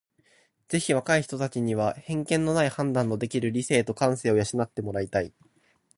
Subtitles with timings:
[0.67, 5.31] ぜひ若い人たちには偏見のない判断のできる理性と感性を養って貰いたい。